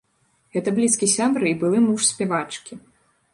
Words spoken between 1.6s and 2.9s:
былы муж спявачкі.